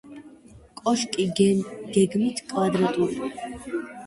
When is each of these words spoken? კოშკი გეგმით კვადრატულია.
კოშკი 0.79 1.25
გეგმით 1.41 2.43
კვადრატულია. 2.53 3.31